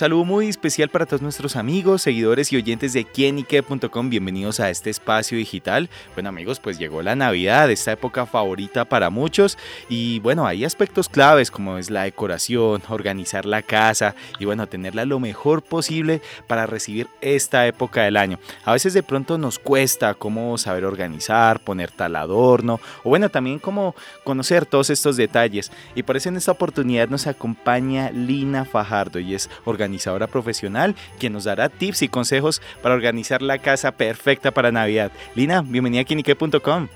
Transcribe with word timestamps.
saludo 0.00 0.24
muy 0.24 0.48
especial 0.48 0.88
para 0.88 1.04
todos 1.04 1.20
nuestros 1.20 1.56
amigos, 1.56 2.00
seguidores 2.00 2.50
y 2.54 2.56
oyentes 2.56 2.94
de 2.94 3.04
quienique.com. 3.04 4.08
Bienvenidos 4.08 4.58
a 4.58 4.70
este 4.70 4.88
espacio 4.88 5.36
digital. 5.36 5.90
Bueno 6.14 6.30
amigos, 6.30 6.58
pues 6.58 6.78
llegó 6.78 7.02
la 7.02 7.14
Navidad, 7.16 7.70
esta 7.70 7.92
época 7.92 8.24
favorita 8.24 8.86
para 8.86 9.10
muchos. 9.10 9.58
Y 9.90 10.18
bueno, 10.20 10.46
hay 10.46 10.64
aspectos 10.64 11.10
claves 11.10 11.50
como 11.50 11.76
es 11.76 11.90
la 11.90 12.04
decoración, 12.04 12.82
organizar 12.88 13.44
la 13.44 13.60
casa 13.60 14.14
y 14.38 14.46
bueno, 14.46 14.66
tenerla 14.68 15.04
lo 15.04 15.20
mejor 15.20 15.60
posible 15.60 16.22
para 16.46 16.64
recibir 16.64 17.06
esta 17.20 17.66
época 17.66 18.02
del 18.02 18.16
año. 18.16 18.38
A 18.64 18.72
veces 18.72 18.94
de 18.94 19.02
pronto 19.02 19.36
nos 19.36 19.58
cuesta 19.58 20.14
cómo 20.14 20.56
saber 20.56 20.86
organizar, 20.86 21.60
poner 21.60 21.90
tal 21.90 22.16
adorno 22.16 22.80
o 23.04 23.10
bueno, 23.10 23.28
también 23.28 23.58
cómo 23.58 23.94
conocer 24.24 24.64
todos 24.64 24.88
estos 24.88 25.18
detalles. 25.18 25.70
Y 25.94 26.04
por 26.04 26.16
eso 26.16 26.30
en 26.30 26.38
esta 26.38 26.52
oportunidad 26.52 27.10
nos 27.10 27.26
acompaña 27.26 28.10
Lina 28.12 28.64
Fajardo 28.64 29.18
y 29.18 29.34
es 29.34 29.50
organizadora 29.66 29.89
profesional, 30.28 30.94
quien 31.18 31.32
nos 31.32 31.44
dará 31.44 31.68
tips 31.68 32.02
y 32.02 32.08
consejos 32.08 32.62
para 32.82 32.94
organizar 32.94 33.42
la 33.42 33.58
casa 33.58 33.92
perfecta 33.92 34.50
para 34.50 34.72
Navidad. 34.72 35.10
Lina, 35.34 35.62
bienvenida 35.62 36.02
a 36.02 36.04
Kinique.com. 36.04 36.88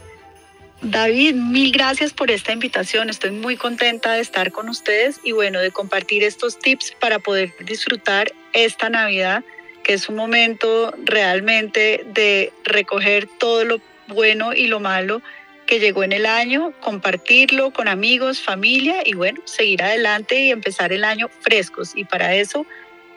David, 0.83 1.35
mil 1.35 1.73
gracias 1.73 2.13
por 2.13 2.31
esta 2.31 2.53
invitación. 2.53 3.09
Estoy 3.09 3.31
muy 3.31 3.57
contenta 3.57 4.13
de 4.13 4.21
estar 4.21 4.53
con 4.53 4.69
ustedes 4.69 5.19
y 5.25 5.33
bueno, 5.33 5.61
de 5.61 5.71
compartir 5.71 6.23
estos 6.23 6.59
tips 6.59 6.95
para 7.01 7.19
poder 7.19 7.55
disfrutar 7.65 8.33
esta 8.53 8.91
Navidad, 8.91 9.43
que 9.83 9.95
es 9.95 10.09
un 10.09 10.17
momento 10.17 10.93
realmente 11.05 12.05
de 12.13 12.53
recoger 12.65 13.29
todo 13.39 13.65
lo 13.65 13.81
bueno 14.09 14.53
y 14.53 14.67
lo 14.67 14.79
malo 14.81 15.23
que 15.67 15.81
llegó 15.81 16.05
en 16.05 16.13
el 16.13 16.27
año, 16.27 16.73
compartirlo 16.81 17.71
con 17.71 17.89
amigos, 17.89 18.43
familia 18.43 19.03
y 19.05 19.15
bueno, 19.15 19.41
seguir 19.45 19.83
adelante 19.83 20.39
y 20.45 20.51
empezar 20.51 20.93
el 20.93 21.05
año 21.05 21.29
frescos. 21.41 21.93
Y 21.95 22.05
para 22.05 22.35
eso, 22.35 22.67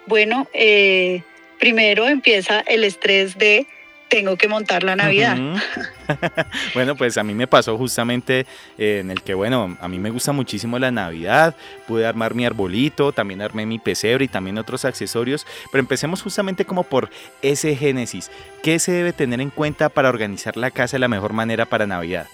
bueno, 0.08 0.48
eh, 0.54 1.22
primero 1.60 2.08
empieza 2.08 2.62
el 2.62 2.84
estrés 2.84 3.38
de 3.38 3.68
tengo 4.08 4.38
que 4.38 4.48
montar 4.48 4.84
la 4.84 4.96
Navidad. 4.96 5.38
bueno, 6.74 6.96
pues 6.96 7.18
a 7.18 7.24
mí 7.24 7.34
me 7.34 7.48
pasó 7.48 7.78
justamente 7.78 8.46
eh, 8.78 9.00
en 9.02 9.12
el 9.12 9.22
que, 9.22 9.34
bueno, 9.34 9.78
a 9.82 9.88
mí 9.88 10.00
me 10.00 10.10
gusta 10.10 10.32
muchísimo 10.32 10.80
la 10.80 10.92
Navidad, 10.92 11.56
pude 11.88 12.06
armar 12.06 12.34
mi 12.34 12.46
arbolito, 12.46 13.12
también 13.12 13.42
armé 13.42 13.66
mi 13.66 13.80
pesebre 13.80 14.26
y 14.26 14.28
también 14.28 14.58
otros 14.58 14.86
accesorios, 14.86 15.46
pero 15.72 15.82
empecemos 15.82 16.22
justamente 16.22 16.66
como 16.66 16.84
por 16.84 17.10
ese 17.42 17.76
génesis. 17.76 18.32
¿Qué 18.64 18.80
se 18.80 18.92
debe 18.92 19.14
tener 19.14 19.42
en 19.42 19.50
cuenta 19.50 19.90
para 19.90 20.10
organizar 20.10 20.58
la 20.58 20.72
casa 20.72 20.98
de 20.98 21.00
la 21.00 21.08
mejor 21.08 21.34
manera 21.34 21.66
para 21.66 21.88
Navidad? 21.88 22.28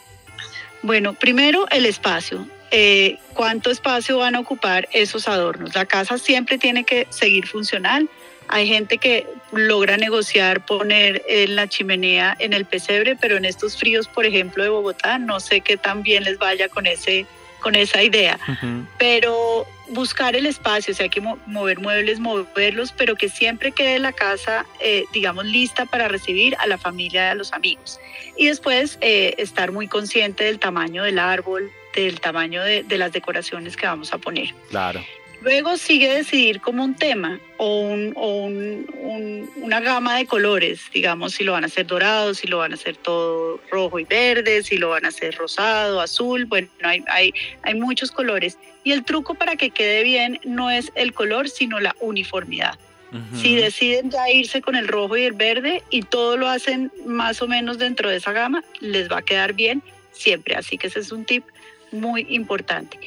Bueno, 0.84 1.14
primero 1.14 1.66
el 1.72 1.86
espacio. 1.86 2.46
Eh, 2.76 3.20
¿Cuánto 3.36 3.70
espacio 3.70 4.18
van 4.18 4.34
a 4.34 4.40
ocupar 4.40 4.90
esos 4.94 5.28
adornos? 5.28 5.76
La 5.76 5.86
casa 5.86 6.18
siempre 6.18 6.58
tiene 6.58 6.84
que 6.84 7.06
seguir 7.12 7.46
funcional. 7.46 8.10
Hay 8.48 8.68
gente 8.68 8.98
que 8.98 9.28
logra 9.52 9.96
negociar 9.96 10.66
poner 10.66 11.22
en 11.28 11.56
la 11.56 11.68
chimenea 11.68 12.36
en 12.40 12.52
el 12.52 12.66
pesebre, 12.66 13.16
pero 13.16 13.38
en 13.38 13.46
estos 13.46 13.78
fríos, 13.78 14.08
por 14.08 14.26
ejemplo, 14.26 14.64
de 14.64 14.70
Bogotá, 14.70 15.20
no 15.20 15.40
sé 15.40 15.62
qué 15.62 15.78
tan 15.78 16.02
bien 16.02 16.24
les 16.24 16.40
vaya 16.40 16.68
con 16.68 16.88
ese 16.88 17.28
con 17.60 17.76
esa 17.76 18.02
idea. 18.02 18.40
Pero 18.98 19.68
buscar 19.90 20.36
el 20.36 20.48
espacio, 20.48 20.94
o 20.94 20.96
sea, 20.96 21.04
hay 21.04 21.10
que 21.12 21.22
mover 21.22 21.80
muebles, 21.80 22.20
moverlos, 22.20 22.92
pero 22.92 23.16
que 23.16 23.30
siempre 23.30 23.72
quede 23.72 24.00
la 24.00 24.12
casa, 24.12 24.66
eh, 24.82 25.06
digamos, 25.14 25.46
lista 25.46 25.86
para 25.86 26.08
recibir 26.08 26.58
a 26.58 26.66
la 26.66 26.80
familia 26.80 27.28
y 27.28 27.30
a 27.30 27.36
los 27.36 27.54
amigos. 27.54 28.00
Y 28.36 28.48
después 28.48 28.98
eh, 29.00 29.36
estar 29.38 29.72
muy 29.72 29.88
consciente 29.88 30.44
del 30.44 30.60
tamaño 30.60 31.04
del 31.04 31.20
árbol, 31.20 31.72
del 31.94 32.20
tamaño 32.20 32.64
de, 32.64 32.84
de, 32.84 32.98
las 32.98 33.12
decoraciones 33.12 33.78
que 33.78 33.86
vamos 33.86 34.14
a 34.14 34.18
poner. 34.18 34.54
Claro. 34.70 35.02
Luego 35.44 35.76
sigue 35.76 36.14
decidir 36.14 36.62
como 36.62 36.86
un 36.86 36.96
tema 36.96 37.38
o, 37.58 37.82
un, 37.82 38.14
o 38.16 38.46
un, 38.46 39.50
una 39.58 39.82
gama 39.82 40.16
de 40.18 40.26
colores, 40.26 40.84
digamos, 40.94 41.34
si 41.34 41.44
lo 41.44 41.52
van 41.52 41.66
a 41.66 41.68
hacer 41.68 41.86
dorado, 41.86 42.34
si 42.34 42.48
lo 42.48 42.60
van 42.60 42.72
a 42.72 42.76
hacer 42.76 42.96
todo 42.96 43.60
rojo 43.70 44.00
y 44.00 44.06
verde, 44.06 44.64
si 44.64 44.78
lo 44.78 44.90
van 44.90 45.04
a 45.04 45.10
hacer 45.10 45.36
rosado, 45.36 46.00
azul, 46.00 46.46
bueno, 46.46 46.70
hay, 46.84 47.04
hay, 47.08 47.34
hay 47.62 47.76
muchos 47.76 48.12
colores. 48.12 48.58
Y 48.86 48.94
el 48.94 49.04
truco 49.04 49.36
para 49.36 49.58
que 49.58 49.70
quede 49.70 50.04
bien 50.04 50.40
no 50.46 50.70
es 50.70 50.94
el 50.96 51.14
color, 51.14 51.50
sino 51.50 51.80
la 51.80 51.96
uniformidad. 52.00 52.80
Si 53.40 53.56
deciden 53.56 54.10
ya 54.10 54.28
irse 54.32 54.60
con 54.64 54.76
el 54.76 54.88
rojo 54.88 55.16
y 55.16 55.26
el 55.26 55.34
verde 55.34 55.84
y 55.92 56.02
todo 56.02 56.36
lo 56.36 56.48
hacen 56.48 56.92
más 57.06 57.44
o 57.44 57.48
menos 57.48 57.78
dentro 57.78 58.10
de 58.10 58.16
esa 58.16 58.32
gama, 58.32 58.64
les 58.80 59.08
va 59.08 59.20
a 59.20 59.22
quedar 59.22 59.54
bien 59.54 59.84
siempre. 60.12 60.56
Así 60.56 60.80
que 60.80 60.88
ese 60.88 61.00
es 61.00 61.12
un 61.12 61.24
tip 61.24 61.44
muy 61.94 62.26
importante. 62.30 63.00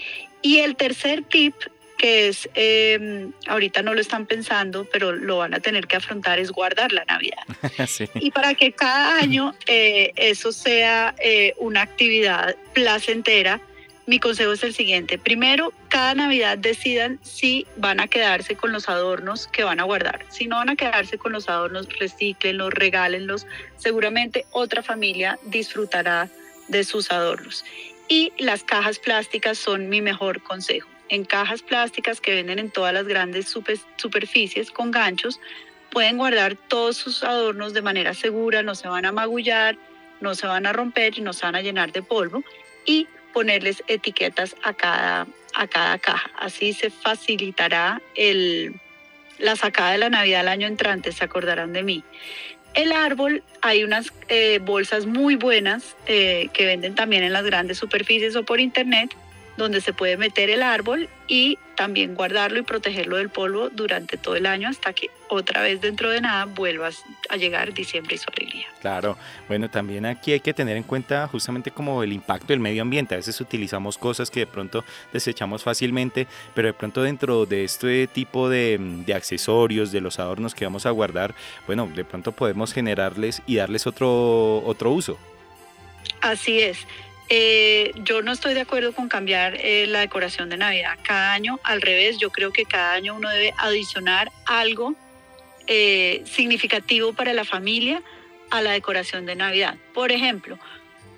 Y 0.43 0.59
el 0.59 0.77
tercer 0.77 1.23
tip 1.23 1.55
que 1.97 2.29
es, 2.29 2.49
em, 2.55 3.33
ahorita 3.47 3.83
no 3.83 3.95
lo 3.95 4.01
están 4.01 4.27
pensando, 4.27 4.87
pero 4.93 5.13
lo 5.13 5.39
van 5.39 5.55
a 5.55 5.61
tener 5.61 5.87
que 5.87 5.97
afrontar, 5.97 6.39
es 6.39 6.51
guardar 6.51 6.93
la 6.93 7.05
Navidad. 7.05 7.43
Y 8.15 8.31
para 8.31 8.55
que 8.55 8.73
cada 8.73 9.19
año 9.19 9.55
eh, 9.67 10.13
eso 10.17 10.53
sea 10.53 11.15
eh, 11.19 11.55
una 11.59 11.83
actividad 11.83 12.55
placentera, 12.75 13.61
mi 14.07 14.21
consejo 14.21 14.53
es 14.53 14.63
el 14.63 14.73
siguiente. 14.73 15.19
Primero, 15.19 15.73
cada 15.89 16.15
Navidad 16.15 16.59
decidan 16.59 17.19
si 17.23 17.67
van 17.77 17.99
a 17.99 18.07
quedarse 18.07 18.55
con 18.55 18.73
los 18.73 18.89
adornos 18.89 19.49
que 19.49 19.65
van 19.65 19.81
a 19.81 19.85
guardar. 19.85 20.25
Si 20.29 20.47
no 20.47 20.57
van 20.57 20.69
a 20.69 20.77
quedarse 20.77 21.19
con 21.19 21.33
los 21.33 21.49
adornos, 21.49 21.89
reciclenlos, 21.99 22.73
regálenlos. 22.73 23.47
Seguramente 23.77 24.47
otra 24.53 24.83
familia 24.83 25.39
disfrutará 25.45 26.29
de 26.69 26.85
sus 26.85 27.11
adornos. 27.11 27.65
Y 28.09 28.33
las 28.39 28.63
cajas 28.63 28.99
plásticas 28.99 29.59
son 29.59 29.89
mi 29.89 30.01
mejor 30.01 30.43
consejo 30.43 30.89
en 31.09 31.25
cajas 31.25 31.63
plásticas 31.63 32.21
que 32.21 32.35
venden 32.35 32.59
en 32.59 32.71
todas 32.71 32.93
las 32.93 33.07
grandes 33.07 33.49
superficies 33.97 34.71
con 34.71 34.91
ganchos, 34.91 35.41
pueden 35.91 36.17
guardar 36.19 36.57
todos 36.57 36.97
sus 36.97 37.23
adornos 37.23 37.73
de 37.73 37.83
manera 37.83 38.15
segura, 38.15 38.63
no 38.63 38.75
se 38.75 38.89
van 38.89 39.05
a 39.07 39.13
magullar, 39.13 39.77
no 40.21 40.35
se 40.35 40.47
van 40.47 40.67
a 40.67 40.73
romper 40.73 41.19
y 41.19 41.23
no 41.23 41.33
se 41.33 41.47
van 41.47 41.57
a 41.57 41.63
llenar 41.63 41.93
de 41.93 42.03
polvo 42.03 42.43
y 42.85 43.07
ponerles 43.33 43.83
etiquetas 43.87 44.57
a 44.63 44.73
cada, 44.73 45.27
a 45.55 45.67
cada 45.67 45.99
caja. 45.99 46.31
Así 46.39 46.73
se 46.73 46.91
facilitará 46.91 48.01
el, 48.15 48.81
la 49.39 49.57
sacada 49.57 49.93
de 49.93 49.99
la 49.99 50.11
Navidad 50.11 50.41
el 50.41 50.49
año 50.49 50.67
entrante, 50.67 51.13
se 51.13 51.25
acordarán 51.25 51.73
de 51.73 51.83
mí. 51.83 52.05
El 52.77 52.93
árbol, 52.93 53.43
hay 53.63 53.85
unas 53.85 54.13
eh, 54.29 54.61
bolsas 54.63 55.07
muy 55.07 55.35
buenas 55.35 55.97
eh, 56.07 56.51
que 56.53 56.67
venden 56.67 56.95
también 56.95 57.25
en 57.25 57.33
las 57.33 57.45
grandes 57.45 57.79
superficies 57.79 58.37
o 58.37 58.45
por 58.45 58.61
internet 58.61 59.17
donde 59.57 59.81
se 59.81 59.93
puede 59.93 60.17
meter 60.17 60.51
el 60.51 60.63
árbol 60.63 61.09
y 61.29 61.59
también 61.77 62.15
guardarlo 62.15 62.59
y 62.59 62.63
protegerlo 62.63 63.17
del 63.17 63.29
polvo 63.29 63.69
durante 63.71 64.17
todo 64.17 64.37
el 64.37 64.47
año 64.47 64.69
hasta 64.69 64.93
que 64.93 65.11
otra 65.29 65.63
vez 65.63 65.81
dentro 65.81 66.11
de 66.11 66.21
nada 66.21 66.45
vuelvas 66.45 67.03
a 67.29 67.37
llegar 67.37 67.75
diciembre 67.75 68.15
y 68.15 68.19
su 68.19 68.27
alegría. 68.35 68.67
Claro, 68.81 69.17
bueno, 69.49 69.69
también 69.69 70.07
aquí 70.07 70.33
hay 70.33 70.41
que 70.41 70.55
tener 70.55 70.77
en 70.77 70.83
cuenta 70.83 71.27
justamente 71.29 71.71
como 71.71 72.03
el 72.03 72.13
impacto 72.13 72.49
del 72.49 72.61
medio 72.61 72.83
ambiente. 72.83 73.15
A 73.15 73.19
veces 73.19 73.41
utilizamos 73.41 73.99
cosas 73.99 74.31
que 74.31 74.41
de 74.41 74.47
pronto 74.47 74.85
desechamos 75.13 75.63
fácilmente, 75.63 76.27
pero 76.55 76.69
de 76.69 76.75
pronto 76.75 77.03
dentro 77.03 77.47
de 77.47 77.65
este 77.65 78.07
tipo 78.07 78.49
de, 78.49 78.79
de 78.79 79.15
accesorios, 79.15 79.93
de 79.93 80.01
los 80.01 80.19
adornos 80.19 80.55
que 80.55 80.65
vamos 80.65 80.87
a 80.87 80.91
guardar, 80.91 81.35
bueno, 81.67 81.91
de 81.95 82.05
pronto 82.05 82.33
podemos 82.33 82.73
generarles 82.73 83.43
y 83.47 83.57
darles 83.57 83.87
otro, 83.87 84.63
otro 84.65 84.93
uso. 84.93 85.19
Así 86.21 86.61
es. 86.61 86.79
Eh, 87.29 87.93
yo 88.05 88.23
no 88.23 88.33
estoy 88.33 88.55
de 88.55 88.61
acuerdo 88.61 88.93
con 88.93 89.09
cambiar 89.09 89.57
eh, 89.57 89.87
la 89.89 90.01
decoración 90.01 90.49
de 90.49 90.57
Navidad 90.57 90.97
cada 91.03 91.33
año. 91.33 91.59
Al 91.65 91.83
revés, 91.83 92.19
yo 92.19 92.31
creo 92.31 92.53
que 92.53 92.65
cada 92.65 92.93
año 92.93 93.15
uno 93.17 93.29
debe 93.31 93.53
adicionar 93.59 94.31
algo 94.45 94.95
eh, 95.67 96.23
significativo 96.25 97.13
para 97.13 97.33
la 97.33 97.45
familia 97.45 98.03
a 98.51 98.63
la 98.63 98.73
decoración 98.73 99.27
de 99.27 99.35
Navidad. 99.35 99.77
Por 99.93 100.13
ejemplo, 100.13 100.59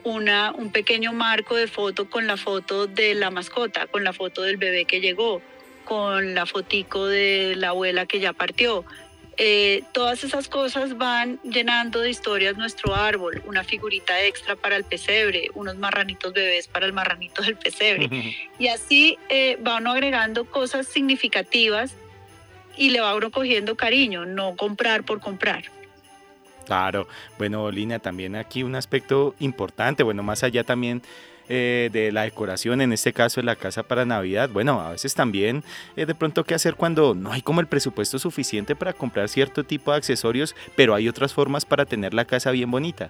una, 0.03 0.53
un 0.53 0.73
pequeño 0.73 1.12
marco 1.12 1.56
de 1.56 1.67
foto 1.67 2.09
con 2.09 2.27
la 2.27 2.38
foto 2.38 2.87
de 2.87 3.15
la 3.15 3.31
mascota, 3.31 3.87
con 3.87 4.03
la 4.05 4.15
foto 4.15 4.43
del 4.43 4.56
bebé 4.56 4.87
que 4.87 5.00
llegó, 5.00 5.43
con 5.85 6.35
la 6.35 6.47
fotico 6.47 7.06
de 7.06 7.55
la 7.56 7.69
abuela 7.69 8.06
que 8.06 8.21
ya 8.21 8.33
partió, 8.33 8.87
eh, 9.40 9.85
todas 9.93 10.25
esas 10.25 10.49
cosas 10.49 10.99
van 10.99 11.38
llenando 11.44 12.00
de 12.00 12.11
historias 12.11 12.56
nuestro 12.56 12.96
árbol, 12.96 13.40
una 13.46 13.62
figurita 13.62 14.20
extra 14.25 14.56
para 14.56 14.75
el 14.75 14.82
pesebre, 14.82 15.49
unos 15.55 15.76
marranitos 15.76 16.32
bebés 16.32 16.67
para 16.67 16.87
el 16.87 16.93
marranito 16.93 17.43
del 17.43 17.56
pesebre. 17.56 18.11
y 18.58 18.67
así 18.67 19.17
eh, 19.29 19.56
va 19.64 19.76
uno 19.76 19.93
agregando 19.93 20.44
cosas 20.44 20.88
significativas 20.88 21.94
y 22.76 22.90
le 22.90 23.00
va 23.00 23.14
uno 23.14 23.31
cogiendo 23.31 23.76
cariño, 23.76 24.26
no 24.26 24.56
comprar 24.56 25.05
por 25.05 25.20
comprar. 25.20 25.64
Claro, 26.69 27.09
bueno, 27.38 27.70
Lina, 27.70 27.99
también 27.99 28.37
aquí 28.37 28.62
un 28.62 28.75
aspecto 28.75 29.35
importante, 29.38 30.03
bueno, 30.03 30.23
más 30.23 30.43
allá 30.43 30.65
también 30.65 31.00
eh, 31.49 31.88
de 31.91 32.12
la 32.12 32.25
decoración, 32.25 32.82
en 32.82 32.93
este 32.93 33.15
caso 33.15 33.41
de 33.41 33.47
la 33.47 33.56
casa 33.56 33.85
para 33.85 34.05
Navidad. 34.05 34.50
Bueno, 34.50 34.79
a 34.79 34.91
veces 34.91 35.15
también 35.15 35.65
eh, 35.97 36.05
de 36.05 36.15
pronto 36.15 36.44
qué 36.44 36.55
hacer 36.55 36.75
cuando 36.75 37.15
no 37.15 37.32
hay 37.32 37.41
como 37.41 37.62
el 37.62 37.69
presupuesto 37.69 38.19
suficiente 38.19 38.76
para 38.76 38.93
comprar 38.93 39.31
cierto 39.31 39.65
tipo 39.65 39.93
de 39.93 39.97
accesorios, 39.97 40.55
pero 40.76 40.94
hay 40.94 41.09
otras 41.09 41.32
formas 41.32 41.65
para 41.65 41.87
tener 41.87 42.12
la 42.12 42.26
casa 42.26 42.50
bien 42.50 42.71
bonita. 42.71 43.09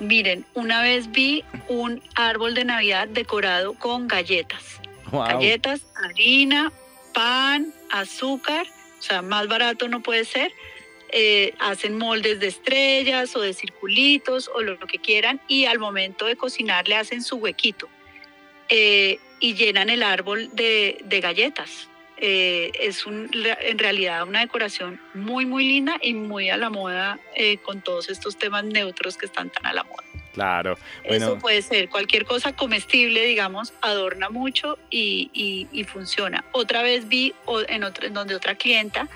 Miren, 0.00 0.46
una 0.54 0.80
vez 0.80 1.12
vi 1.12 1.44
un 1.68 2.00
árbol 2.14 2.54
de 2.54 2.64
Navidad 2.64 3.06
decorado 3.06 3.74
con 3.74 4.08
galletas. 4.08 4.80
Galletas, 5.12 5.82
harina, 6.02 6.72
pan, 7.12 7.74
azúcar, 7.90 8.66
o 8.98 9.02
sea, 9.02 9.20
más 9.20 9.46
barato 9.46 9.88
no 9.88 10.02
puede 10.02 10.24
ser. 10.24 10.50
Eh, 11.16 11.54
hacen 11.60 11.96
moldes 11.96 12.40
de 12.40 12.48
estrellas 12.48 13.36
o 13.36 13.40
de 13.40 13.54
circulitos 13.54 14.50
o 14.52 14.62
lo, 14.62 14.76
que 14.80 14.98
quieran 14.98 15.40
y 15.46 15.66
al 15.66 15.78
momento 15.78 16.26
de 16.26 16.34
cocinar 16.34 16.88
le 16.88 16.96
hacen 16.96 17.22
su 17.22 17.36
huequito 17.36 17.88
eh, 18.68 19.20
y 19.38 19.54
llenan 19.54 19.90
el 19.90 20.02
árbol 20.02 20.50
de, 20.54 20.98
de 21.04 21.20
galletas. 21.20 21.88
Eh, 22.16 22.72
es 22.80 23.06
un, 23.06 23.30
en 23.32 23.78
realidad 23.78 24.26
una 24.26 24.40
decoración 24.40 25.00
muy, 25.14 25.46
muy 25.46 25.64
linda 25.64 25.98
y 26.02 26.14
muy 26.14 26.50
a 26.50 26.56
la 26.56 26.68
moda 26.68 27.20
con 27.62 27.80
todos 27.80 28.08
estos 28.08 28.36
temas 28.36 28.64
neutros 28.64 29.16
que 29.16 29.26
están 29.26 29.50
tan 29.50 29.66
a 29.66 29.72
la 29.72 29.84
moda. 29.84 30.02
Claro. 30.32 30.76
Eso 31.04 31.38
puede 31.38 31.62
ser 31.62 31.88
cualquier 31.88 32.24
cosa 32.24 32.56
comestible, 32.56 33.24
digamos, 33.24 33.72
adorna 33.82 34.30
mucho 34.30 34.78
y, 34.90 35.30
y, 35.72 35.84
funciona. 35.84 36.44
Otra 36.50 36.82
vez 36.82 37.06
vi 37.06 37.32
en, 37.68 37.84
otro, 37.84 38.04
en 38.08 38.14
donde 38.14 38.34
otra 38.34 38.56
clienta 38.56 39.08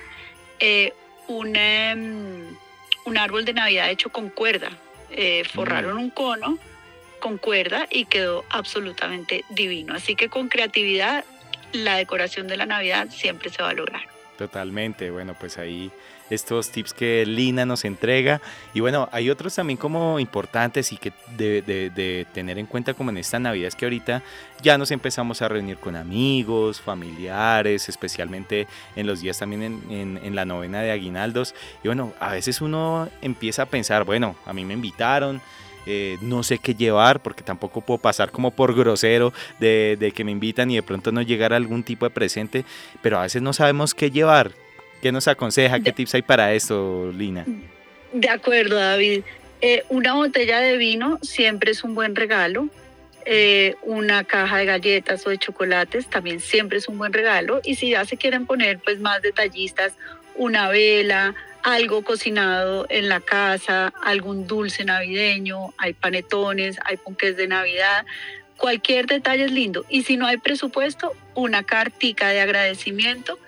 eh, 0.61 0.93
un, 1.29 1.55
em, 1.57 2.57
un 3.05 3.19
árbol 3.19 3.45
de 3.45 3.53
Navidad 3.53 3.91
hecho 3.91 4.11
con 4.11 4.29
cuerda. 4.31 4.71
Eh, 5.11 5.45
forraron 5.45 5.97
mm. 5.97 6.01
un 6.01 6.11
cono 6.11 6.59
con 7.21 7.39
cuerda 7.39 7.87
y 7.91 8.05
quedó 8.05 8.45
absolutamente 8.51 9.45
divino. 9.49 9.95
Así 9.95 10.17
que 10.17 10.29
con 10.29 10.49
creatividad 10.49 11.25
la 11.73 11.97
decoración 11.97 12.49
de 12.49 12.57
la 12.57 12.67
Navidad 12.67 13.09
siempre 13.11 13.51
se 13.51 13.63
va 13.63 13.71
a 13.71 13.75
lograr. 13.75 14.03
Totalmente, 14.39 15.11
bueno, 15.11 15.35
pues 15.35 15.59
ahí 15.59 15.91
estos 16.31 16.71
tips 16.71 16.93
que 16.93 17.27
Lina 17.27 17.67
nos 17.67 17.85
entrega. 17.85 18.41
Y 18.73 18.79
bueno, 18.79 19.09
hay 19.11 19.31
otros 19.31 19.57
también 19.57 19.77
como 19.77 20.21
importantes 20.21 20.93
y 20.93 20.97
que 20.97 21.13
de, 21.37 22.25
tener 22.33 22.57
en 22.57 22.67
cuenta 22.67 22.95
como 22.95 23.11
en 23.11 23.19
esta 23.19 23.41
Navidad 23.41 23.67
es 23.67 23.75
que 23.75 23.87
ahorita 23.87 24.23
ya 24.63 24.79
nos 24.79 24.93
empezamos 24.93 25.43
a 25.43 25.49
reunir 25.49 25.79
con 25.79 25.97
amigos, 25.97 26.81
familiares, 26.81 27.89
especialmente 27.89 28.69
en 28.95 29.09
los 29.09 29.23
días 29.23 29.41
también 29.41 29.83
en, 29.91 30.21
en, 30.23 30.37
la 30.37 30.45
novena 30.45 30.83
de 30.83 30.93
aguinaldos. 30.93 31.53
Y 31.83 31.89
bueno, 31.89 32.13
a 32.21 32.31
veces 32.31 32.61
uno 32.61 33.09
empieza 33.21 33.63
a 33.63 33.67
pensar, 33.67 34.05
bueno, 34.05 34.37
a 34.47 34.53
mí 34.53 34.65
me 34.65 34.75
invitaron. 34.75 35.43
Eh, 35.87 36.19
no 36.21 36.43
sé 36.43 36.59
qué 36.59 36.75
llevar, 36.75 37.23
porque 37.23 37.43
tampoco 37.43 37.81
puedo 37.81 37.99
pasar 37.99 38.31
como 38.31 38.51
por 38.51 38.75
grosero 38.75 39.33
de, 39.59 39.97
de, 39.99 40.13
que 40.13 40.25
me 40.25 40.33
invitan 40.33 40.71
y 40.71 40.77
de 40.77 40.83
pronto 40.83 41.13
no 41.13 41.23
llegar 41.23 41.53
a 41.53 41.57
algún 41.57 41.83
tipo 41.83 42.05
de 42.05 42.11
presente, 42.11 42.65
pero 43.03 43.19
a 43.19 43.23
veces 43.23 43.41
no 43.41 43.53
sabemos 43.53 43.95
qué 43.95 44.11
llevar. 44.11 44.53
¿Qué 45.01 45.13
nos 45.13 45.29
aconseja? 45.29 45.81
¿Qué 45.81 45.93
tips 45.93 46.15
hay 46.15 46.23
para 46.23 46.53
esto, 46.53 47.13
Lina? 47.13 47.47
De 48.13 48.29
acuerdo, 48.29 48.77
David. 48.77 49.23
Eh, 49.61 49.85
una 49.89 50.15
botella 50.15 50.61
de 50.61 50.77
vino 50.77 51.19
siempre 51.23 51.71
es 51.71 51.85
un 51.85 51.95
buen 51.95 52.17
regalo. 52.17 52.69
Eh, 53.25 53.77
una 53.83 54.25
caja 54.25 54.59
de 54.59 54.65
galletas 54.65 55.27
o 55.27 55.31
de 55.31 55.39
chocolates 55.39 56.09
también 56.09 56.41
siempre 56.41 56.79
es 56.79 56.89
un 56.89 56.99
buen 56.99 57.13
regalo. 57.13 57.61
Y 57.65 57.77
si 57.77 57.91
ya 57.91 58.05
se 58.05 58.17
quieren 58.17 58.47
poner 58.47 58.79
pues 58.81 58.99
más 59.01 59.23
detallistas, 59.23 59.93
una 60.35 60.69
vela, 60.69 61.35
algo 61.63 62.03
cocinado 62.03 62.87
en 62.89 63.09
la 63.09 63.21
casa, 63.21 63.93
algún 64.03 64.47
dulce 64.47 64.85
navideño, 64.85 65.75
hay 65.77 65.93
panetones, 65.93 66.79
hay 66.85 66.97
ponques 66.97 67.37
de 67.37 67.47
Navidad, 67.49 68.07
cualquier 68.57 69.07
detalle 69.07 69.45
es 69.45 69.53
lindo. 69.53 69.85
Y 69.89 70.03
si 70.03 70.17
no 70.17 70.27
hay 70.27 70.37
presupuesto, 70.37 71.15
una 71.35 71.63
cartica 71.63 72.29
de 72.29 72.41
agradecimiento 72.41 73.39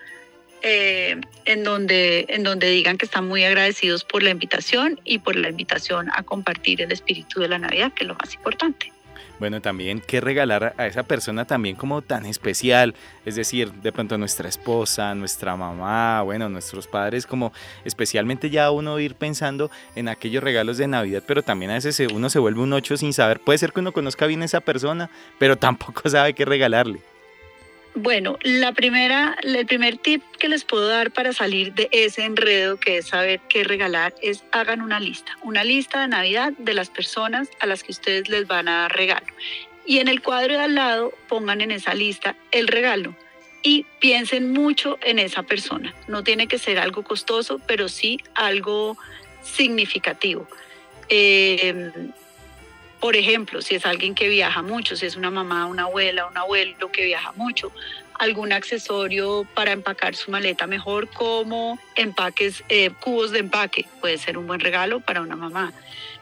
eh, 0.62 1.20
en, 1.44 1.64
donde, 1.64 2.26
en 2.28 2.42
donde 2.42 2.68
digan 2.70 2.98
que 2.98 3.06
están 3.06 3.26
muy 3.26 3.44
agradecidos 3.44 4.04
por 4.04 4.22
la 4.22 4.30
invitación 4.30 5.00
y 5.04 5.18
por 5.18 5.36
la 5.36 5.48
invitación 5.48 6.10
a 6.14 6.22
compartir 6.22 6.82
el 6.82 6.92
espíritu 6.92 7.40
de 7.40 7.48
la 7.48 7.58
Navidad, 7.58 7.92
que 7.92 8.04
es 8.04 8.08
lo 8.08 8.14
más 8.14 8.34
importante. 8.34 8.92
Bueno, 9.38 9.60
también 9.60 10.02
qué 10.06 10.20
regalar 10.20 10.74
a 10.76 10.86
esa 10.86 11.02
persona 11.02 11.44
también 11.44 11.76
como 11.76 12.02
tan 12.02 12.26
especial, 12.26 12.94
es 13.24 13.36
decir, 13.36 13.72
de 13.72 13.92
pronto 13.92 14.18
nuestra 14.18 14.48
esposa, 14.48 15.14
nuestra 15.14 15.56
mamá, 15.56 16.22
bueno, 16.22 16.48
nuestros 16.48 16.86
padres, 16.86 17.26
como 17.26 17.52
especialmente 17.84 18.50
ya 18.50 18.70
uno 18.70 18.98
ir 18.98 19.14
pensando 19.14 19.70
en 19.94 20.08
aquellos 20.08 20.42
regalos 20.42 20.78
de 20.78 20.88
Navidad, 20.88 21.22
pero 21.26 21.42
también 21.42 21.70
a 21.70 21.74
veces 21.74 22.00
uno 22.12 22.30
se 22.30 22.38
vuelve 22.38 22.60
un 22.60 22.72
ocho 22.72 22.96
sin 22.96 23.12
saber, 23.12 23.40
puede 23.40 23.58
ser 23.58 23.72
que 23.72 23.80
uno 23.80 23.92
conozca 23.92 24.26
bien 24.26 24.42
a 24.42 24.46
esa 24.46 24.60
persona, 24.60 25.10
pero 25.38 25.56
tampoco 25.56 26.02
sabe 26.08 26.34
qué 26.34 26.44
regalarle. 26.44 27.09
Bueno, 27.94 28.38
la 28.42 28.72
primera, 28.72 29.36
el 29.42 29.66
primer 29.66 29.98
tip 29.98 30.22
que 30.38 30.48
les 30.48 30.64
puedo 30.64 30.86
dar 30.86 31.10
para 31.10 31.32
salir 31.32 31.74
de 31.74 31.88
ese 31.90 32.24
enredo 32.24 32.78
que 32.78 32.98
es 32.98 33.08
saber 33.08 33.40
qué 33.48 33.64
regalar 33.64 34.14
es 34.22 34.44
hagan 34.52 34.80
una 34.80 35.00
lista, 35.00 35.36
una 35.42 35.64
lista 35.64 36.00
de 36.00 36.08
Navidad 36.08 36.52
de 36.56 36.74
las 36.74 36.88
personas 36.88 37.48
a 37.58 37.66
las 37.66 37.82
que 37.82 37.90
ustedes 37.90 38.28
les 38.28 38.46
van 38.46 38.68
a 38.68 38.82
dar 38.82 38.96
regalo. 38.96 39.26
Y 39.84 39.98
en 39.98 40.06
el 40.06 40.22
cuadro 40.22 40.54
de 40.54 40.60
al 40.60 40.76
lado 40.76 41.12
pongan 41.28 41.60
en 41.60 41.72
esa 41.72 41.94
lista 41.94 42.36
el 42.52 42.68
regalo 42.68 43.16
y 43.62 43.86
piensen 43.98 44.52
mucho 44.52 44.98
en 45.02 45.18
esa 45.18 45.42
persona. 45.42 45.92
No 46.06 46.22
tiene 46.22 46.46
que 46.46 46.58
ser 46.58 46.78
algo 46.78 47.02
costoso, 47.02 47.60
pero 47.66 47.88
sí 47.88 48.20
algo 48.34 48.96
significativo. 49.42 50.46
Eh, 51.08 51.90
por 53.00 53.16
ejemplo, 53.16 53.62
si 53.62 53.74
es 53.74 53.86
alguien 53.86 54.14
que 54.14 54.28
viaja 54.28 54.62
mucho, 54.62 54.94
si 54.94 55.06
es 55.06 55.16
una 55.16 55.30
mamá, 55.30 55.66
una 55.66 55.84
abuela, 55.84 56.26
un 56.26 56.36
abuelo 56.36 56.92
que 56.92 57.04
viaja 57.04 57.32
mucho, 57.32 57.72
algún 58.18 58.52
accesorio 58.52 59.46
para 59.54 59.72
empacar 59.72 60.14
su 60.14 60.30
maleta 60.30 60.66
mejor, 60.66 61.08
como 61.08 61.78
empaques, 61.96 62.62
eh, 62.68 62.90
cubos 63.00 63.30
de 63.30 63.38
empaque, 63.38 63.86
puede 64.00 64.18
ser 64.18 64.36
un 64.36 64.46
buen 64.46 64.60
regalo 64.60 65.00
para 65.00 65.22
una 65.22 65.36
mamá. 65.36 65.72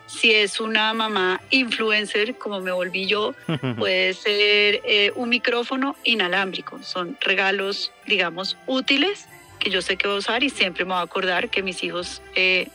Si 0.06 0.32
es 0.32 0.60
una 0.60 0.94
mamá 0.94 1.40
influencer, 1.50 2.38
como 2.38 2.60
me 2.60 2.70
volví 2.70 3.06
yo, 3.06 3.34
puede 3.78 4.14
ser 4.14 4.80
eh, 4.84 5.12
un 5.16 5.28
micrófono 5.28 5.96
inalámbrico. 6.04 6.80
Son 6.84 7.18
regalos, 7.20 7.92
digamos, 8.06 8.56
útiles 8.66 9.26
que 9.58 9.70
yo 9.70 9.82
sé 9.82 9.96
que 9.96 10.06
voy 10.06 10.16
a 10.16 10.18
usar 10.20 10.44
y 10.44 10.50
siempre 10.50 10.84
me 10.84 10.92
voy 10.92 11.00
a 11.00 11.02
acordar 11.02 11.50
que 11.50 11.62
mis 11.62 11.82
hijos 11.82 12.22
eh, 12.36 12.68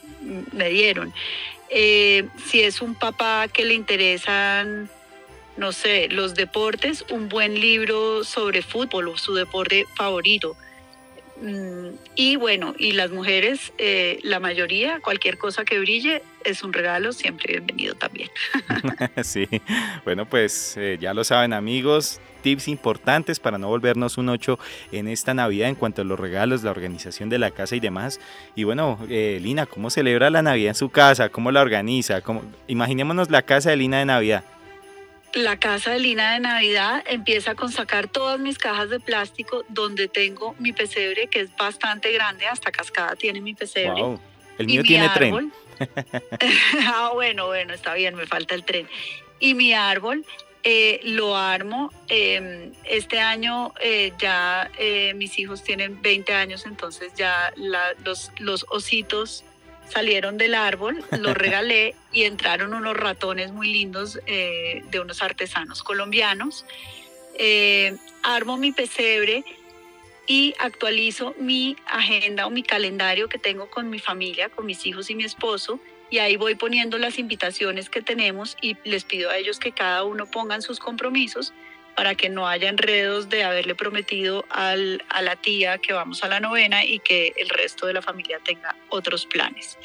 me 0.52 0.70
dieron. 0.70 1.14
Eh, 1.70 2.28
si 2.46 2.62
es 2.62 2.82
un 2.82 2.96
papá 2.96 3.48
que 3.48 3.66
le 3.66 3.74
interesan, 3.74 4.90
no 5.58 5.72
sé, 5.72 6.08
los 6.10 6.36
deportes, 6.36 7.06
un 7.10 7.30
buen 7.30 7.60
libro 7.60 8.24
sobre 8.24 8.62
fútbol 8.62 9.08
o 9.08 9.18
su 9.18 9.34
deporte 9.34 9.88
favorito. 9.96 10.56
Mm, 11.42 11.96
y 12.16 12.36
bueno, 12.36 12.76
y 12.78 12.92
las 12.92 13.12
mujeres, 13.12 13.74
eh, 13.78 14.20
la 14.24 14.40
mayoría, 14.40 15.00
cualquier 15.02 15.38
cosa 15.38 15.66
que 15.66 15.80
brille 15.80 16.22
es 16.44 16.64
un 16.64 16.74
regalo, 16.74 17.12
siempre 17.12 17.54
bienvenido 17.54 17.96
también. 17.96 18.30
sí, 19.24 19.48
bueno, 20.06 20.26
pues 20.28 20.78
eh, 20.78 20.98
ya 21.02 21.14
lo 21.14 21.24
saben 21.24 21.54
amigos, 21.54 22.22
tips 22.44 22.68
importantes 22.68 23.40
para 23.40 23.58
no 23.58 23.68
volvernos 23.68 24.18
un 24.18 24.30
8 24.30 24.60
en 24.92 25.08
esta 25.08 25.34
Navidad 25.34 25.70
en 25.70 25.76
cuanto 25.76 26.04
a 26.04 26.06
los 26.06 26.20
regalos, 26.20 26.62
la 26.64 26.72
organización 26.72 27.30
de 27.30 27.40
la 27.40 27.50
casa 27.50 27.76
y 27.76 27.80
demás. 27.80 28.20
Y 28.56 28.66
bueno, 28.66 29.00
eh, 29.10 29.40
Lina, 29.42 29.66
¿cómo 29.66 29.90
celebra 29.90 30.30
la 30.30 30.44
Navidad 30.44 30.70
en 30.70 30.76
su 30.76 30.90
casa? 30.90 31.30
¿Cómo 31.30 31.52
la 31.52 31.62
organiza? 31.62 32.22
¿Cómo... 32.22 32.44
Imaginémonos 32.68 33.32
la 33.32 33.42
casa 33.42 33.72
de 33.72 33.78
Lina 33.78 34.00
de 34.00 34.06
Navidad. 34.06 34.44
La 35.34 35.58
casa 35.58 35.92
de 35.92 36.00
Lina 36.00 36.34
de 36.34 36.40
Navidad 36.40 37.04
empieza 37.08 37.56
con 37.56 37.72
sacar 37.72 38.08
todas 38.08 38.40
mis 38.40 38.58
cajas 38.58 38.90
de 38.90 39.00
plástico 39.00 39.64
donde 39.68 40.08
tengo 40.08 40.56
mi 40.60 40.74
pesebre, 40.74 41.28
que 41.28 41.42
es 41.42 41.56
bastante 41.56 42.12
grande, 42.12 42.46
hasta 42.46 42.72
cascada 42.72 43.16
tiene 43.16 43.42
mi 43.42 43.56
pesebre. 43.56 44.02
Wow. 44.02 44.20
El 44.60 44.68
mío 44.68 44.84
tiene 44.84 45.10
tren. 45.10 45.52
ah, 46.88 47.12
bueno, 47.14 47.48
bueno, 47.48 47.74
está 47.74 47.96
bien, 47.96 48.16
me 48.16 48.28
falta 48.28 48.54
el 48.54 48.64
tren. 48.64 48.88
Y 49.40 49.56
mi 49.56 49.74
árbol 49.74 50.24
eh, 50.64 51.02
lo 51.04 51.36
armo. 51.36 51.92
Em, 52.08 52.72
este 52.86 53.20
año 53.20 53.74
eh, 53.82 54.14
ya 54.20 54.72
eh, 54.78 55.14
mis 55.16 55.38
hijos 55.40 55.64
tienen 55.64 56.02
20 56.02 56.34
años, 56.34 56.66
entonces 56.66 57.14
ya 57.16 57.54
los, 58.04 58.32
los 58.38 58.66
ositos 58.70 59.44
salieron 59.94 60.38
del 60.38 60.56
árbol, 60.56 61.04
los 61.12 61.38
regalé 61.38 61.96
y 62.12 62.24
entraron 62.24 62.74
unos 62.74 62.98
ratones 62.98 63.52
muy 63.52 63.72
lindos 63.72 64.20
de 64.26 65.00
unos 65.02 65.22
artesanos 65.22 65.84
colombianos. 65.84 66.66
armo 68.24 68.58
mi 68.58 68.72
pesebre 68.72 69.44
y 70.26 70.54
actualizo 70.60 71.36
mi 71.38 71.76
agenda 71.86 72.48
o 72.48 72.50
mi 72.50 72.64
calendario 72.64 73.28
que 73.30 73.38
tengo 73.38 73.70
con 73.70 73.90
mi 73.90 74.00
familia, 74.00 74.50
con 74.50 74.66
mis 74.66 74.86
hijos 74.86 75.10
y 75.10 75.16
mi 75.16 75.24
esposo 75.24 75.80
y 76.14 76.20
ahí 76.20 76.38
voy 76.38 76.54
poniendo 76.54 77.00
las 77.00 77.18
invitaciones 77.18 77.90
que 77.90 78.04
tenemos 78.04 78.56
y 78.62 78.78
les 78.84 79.04
pido 79.04 79.32
a 79.32 79.38
ellos 79.38 79.58
que 79.58 79.72
cada 79.72 80.04
uno 80.04 80.28
pongan 80.28 80.62
sus 80.62 80.80
compromisos 80.80 81.54
para 81.96 82.16
que 82.16 82.30
no 82.30 82.48
haya 82.48 82.70
enredos 82.70 83.30
de 83.30 83.44
haberle 83.44 83.76
prometido 83.76 84.46
al, 84.50 85.04
a 85.10 85.22
la 85.22 85.36
tía 85.36 85.78
que 85.78 85.94
vamos 85.94 86.24
a 86.24 86.28
la 86.28 86.40
novena 86.40 86.84
y 86.84 87.00
que 87.00 87.34
el 87.38 87.50
resto 87.50 87.86
de 87.86 87.94
la 87.94 88.02
familia 88.02 88.40
tenga 88.44 88.76
otros 88.90 89.26
planes. 89.26 89.78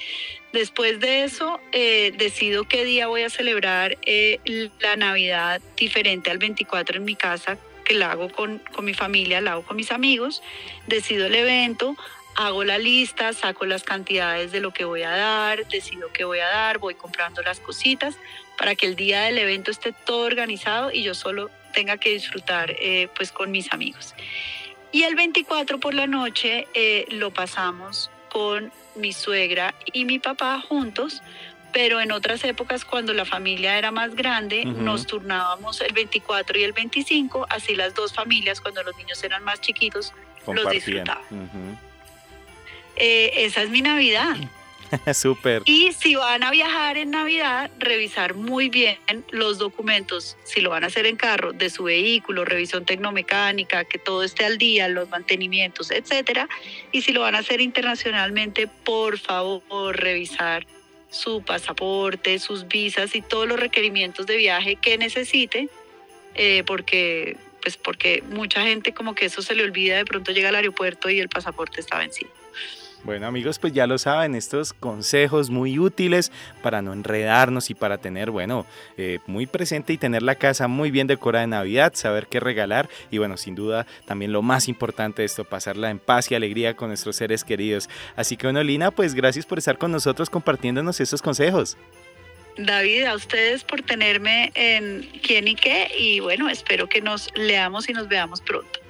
Después 0.52 0.98
de 1.00 1.24
eso, 1.24 1.60
eh, 1.72 2.12
decido 2.16 2.64
qué 2.64 2.84
día 2.84 3.06
voy 3.06 3.22
a 3.22 3.30
celebrar 3.30 3.98
eh, 4.06 4.40
la 4.80 4.96
Navidad 4.96 5.60
diferente 5.76 6.30
al 6.30 6.38
24 6.38 6.96
en 6.96 7.04
mi 7.04 7.16
casa, 7.16 7.58
que 7.84 7.94
la 7.94 8.12
hago 8.12 8.30
con, 8.30 8.58
con 8.72 8.84
mi 8.84 8.94
familia, 8.94 9.40
la 9.40 9.52
hago 9.52 9.62
con 9.62 9.76
mis 9.76 9.92
amigos, 9.92 10.42
decido 10.86 11.26
el 11.26 11.34
evento, 11.34 11.96
hago 12.38 12.62
la 12.62 12.78
lista, 12.78 13.32
saco 13.32 13.66
las 13.66 13.82
cantidades 13.82 14.52
de 14.52 14.60
lo 14.60 14.72
que 14.72 14.84
voy 14.84 15.02
a 15.02 15.10
dar, 15.10 15.66
decido 15.66 16.12
qué 16.12 16.24
voy 16.24 16.38
a 16.38 16.46
dar, 16.46 16.78
voy 16.78 16.94
comprando 16.94 17.42
las 17.42 17.60
cositas 17.60 18.16
para 18.56 18.74
que 18.74 18.86
el 18.86 18.96
día 18.96 19.22
del 19.22 19.38
evento 19.38 19.70
esté 19.70 19.92
todo 19.92 20.24
organizado 20.24 20.92
y 20.92 21.02
yo 21.02 21.14
solo 21.14 21.50
tenga 21.72 21.96
que 21.96 22.10
disfrutar 22.10 22.70
eh, 22.78 23.08
pues 23.16 23.32
con 23.32 23.50
mis 23.50 23.72
amigos. 23.72 24.14
Y 24.92 25.02
el 25.02 25.14
24 25.14 25.78
por 25.78 25.94
la 25.94 26.06
noche 26.06 26.66
eh, 26.74 27.06
lo 27.10 27.30
pasamos 27.32 28.10
con 28.30 28.72
mi 28.94 29.12
suegra 29.12 29.74
y 29.92 30.04
mi 30.04 30.18
papá 30.18 30.60
juntos, 30.60 31.22
pero 31.72 32.00
en 32.00 32.12
otras 32.12 32.42
épocas 32.44 32.84
cuando 32.84 33.12
la 33.12 33.24
familia 33.24 33.78
era 33.78 33.90
más 33.90 34.14
grande, 34.14 34.64
nos 34.64 35.06
turnábamos 35.06 35.80
el 35.82 35.92
24 35.92 36.58
y 36.58 36.64
el 36.64 36.72
25, 36.72 37.46
así 37.50 37.76
las 37.76 37.94
dos 37.94 38.12
familias 38.14 38.60
cuando 38.60 38.82
los 38.82 38.96
niños 38.96 39.22
eran 39.22 39.44
más 39.44 39.60
chiquitos 39.60 40.12
los 40.46 40.70
disfrutaban. 40.70 41.78
Eh, 42.96 43.44
esa 43.44 43.62
es 43.62 43.70
mi 43.70 43.82
Navidad. 43.82 44.36
Súper. 45.14 45.62
Y 45.64 45.92
si 45.92 46.14
van 46.14 46.42
a 46.42 46.50
viajar 46.50 46.96
en 46.96 47.10
Navidad, 47.10 47.70
revisar 47.78 48.34
muy 48.34 48.68
bien 48.68 48.98
los 49.30 49.58
documentos, 49.58 50.36
si 50.44 50.60
lo 50.60 50.70
van 50.70 50.84
a 50.84 50.88
hacer 50.88 51.06
en 51.06 51.16
carro, 51.16 51.52
de 51.52 51.70
su 51.70 51.84
vehículo, 51.84 52.44
revisión 52.44 52.84
tecnomecánica, 52.84 53.84
que 53.84 53.98
todo 53.98 54.22
esté 54.22 54.44
al 54.44 54.58
día, 54.58 54.88
los 54.88 55.08
mantenimientos, 55.08 55.90
etcétera. 55.90 56.48
Y 56.92 57.02
si 57.02 57.12
lo 57.12 57.22
van 57.22 57.34
a 57.34 57.38
hacer 57.38 57.60
internacionalmente, 57.60 58.66
por 58.66 59.18
favor, 59.18 59.96
revisar 59.96 60.66
su 61.10 61.42
pasaporte, 61.42 62.38
sus 62.38 62.68
visas 62.68 63.14
y 63.14 63.22
todos 63.22 63.48
los 63.48 63.58
requerimientos 63.58 64.26
de 64.26 64.36
viaje 64.36 64.76
que 64.76 64.98
necesite, 64.98 65.68
eh, 66.34 66.62
porque 66.66 67.36
pues 67.62 67.76
porque 67.76 68.22
mucha 68.30 68.62
gente 68.62 68.92
como 68.92 69.14
que 69.14 69.26
eso 69.26 69.42
se 69.42 69.54
le 69.54 69.64
olvida, 69.64 69.96
de 69.96 70.04
pronto 70.04 70.32
llega 70.32 70.50
al 70.50 70.54
aeropuerto 70.54 71.10
y 71.10 71.18
el 71.18 71.28
pasaporte 71.28 71.80
está 71.80 71.98
vencido. 71.98 72.30
Bueno 73.04 73.26
amigos, 73.28 73.58
pues 73.58 73.72
ya 73.72 73.86
lo 73.86 73.96
saben, 73.96 74.34
estos 74.34 74.72
consejos 74.72 75.50
muy 75.50 75.78
útiles 75.78 76.32
para 76.62 76.82
no 76.82 76.92
enredarnos 76.92 77.70
y 77.70 77.74
para 77.74 77.98
tener, 77.98 78.30
bueno, 78.30 78.66
eh, 78.96 79.20
muy 79.26 79.46
presente 79.46 79.92
y 79.92 79.98
tener 79.98 80.22
la 80.22 80.34
casa 80.34 80.66
muy 80.66 80.90
bien 80.90 81.06
decorada 81.06 81.42
de 81.42 81.48
Navidad, 81.48 81.92
saber 81.94 82.26
qué 82.26 82.40
regalar 82.40 82.88
y 83.10 83.18
bueno, 83.18 83.36
sin 83.36 83.54
duda 83.54 83.86
también 84.04 84.32
lo 84.32 84.42
más 84.42 84.68
importante 84.68 85.22
de 85.22 85.26
esto, 85.26 85.44
pasarla 85.44 85.90
en 85.90 86.00
paz 86.00 86.30
y 86.30 86.34
alegría 86.34 86.74
con 86.74 86.88
nuestros 86.88 87.16
seres 87.16 87.44
queridos. 87.44 87.88
Así 88.16 88.36
que 88.36 88.48
bueno, 88.48 88.62
Lina, 88.64 88.90
pues 88.90 89.14
gracias 89.14 89.46
por 89.46 89.58
estar 89.58 89.78
con 89.78 89.92
nosotros 89.92 90.28
compartiéndonos 90.28 91.00
estos 91.00 91.22
consejos. 91.22 91.76
David, 92.56 93.04
a 93.04 93.14
ustedes 93.14 93.62
por 93.62 93.82
tenerme 93.82 94.50
en 94.54 95.08
quién 95.22 95.46
y 95.46 95.54
qué 95.54 95.88
y 95.96 96.18
bueno, 96.18 96.48
espero 96.48 96.88
que 96.88 97.00
nos 97.00 97.30
leamos 97.36 97.88
y 97.88 97.92
nos 97.92 98.08
veamos 98.08 98.40
pronto. 98.40 98.87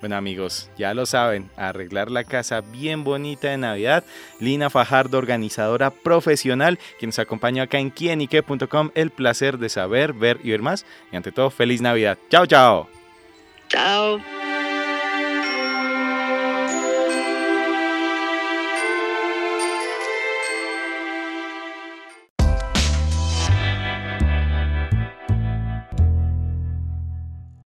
Bueno 0.00 0.16
amigos, 0.16 0.70
ya 0.76 0.92
lo 0.92 1.06
saben, 1.06 1.50
arreglar 1.56 2.10
la 2.10 2.24
casa 2.24 2.60
bien 2.60 3.02
bonita 3.02 3.48
de 3.48 3.56
Navidad. 3.56 4.04
Lina 4.40 4.68
Fajardo, 4.68 5.18
organizadora 5.18 5.90
profesional, 5.90 6.78
quien 6.98 7.08
nos 7.08 7.18
acompaña 7.18 7.64
acá 7.64 7.78
en 7.78 7.90
quienique.com. 7.90 8.90
El 8.94 9.10
placer 9.10 9.58
de 9.58 9.68
saber, 9.68 10.12
ver 10.12 10.38
y 10.42 10.50
ver 10.50 10.62
más. 10.62 10.84
Y 11.12 11.16
ante 11.16 11.32
todo, 11.32 11.50
feliz 11.50 11.80
Navidad. 11.80 12.18
Chao, 12.30 12.46
chao. 12.46 12.88
Chao. 13.68 14.35